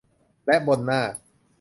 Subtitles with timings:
[0.45, 1.01] และบนหน้า